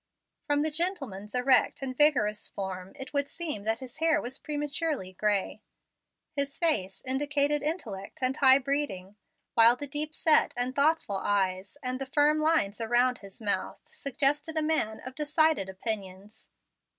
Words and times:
From 0.47 0.63
the 0.63 0.71
gentleman's 0.71 1.35
erect 1.35 1.83
and 1.83 1.95
vigorous 1.95 2.47
form 2.47 2.95
it 2.97 3.13
would 3.13 3.29
seem 3.29 3.65
that 3.65 3.81
his 3.81 3.97
hair 3.97 4.19
was 4.19 4.39
prematurely 4.39 5.13
gray. 5.13 5.61
His 6.35 6.57
face 6.57 7.03
indicated 7.05 7.61
intellect 7.61 8.17
and 8.23 8.35
high 8.35 8.57
breeding, 8.57 9.15
while 9.53 9.75
the 9.75 9.85
deep 9.85 10.15
set 10.15 10.55
and 10.57 10.75
thoughtful 10.75 11.17
eyes, 11.17 11.77
and 11.83 12.01
the 12.01 12.07
firm 12.07 12.39
lines 12.39 12.81
around 12.81 13.19
his 13.19 13.43
mouth, 13.43 13.81
suggested 13.87 14.57
a 14.57 14.63
man 14.63 15.01
of 15.05 15.13
decided 15.13 15.69
opinions. 15.69 16.49